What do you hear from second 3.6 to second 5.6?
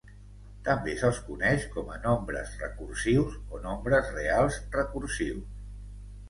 nombres reals recursius.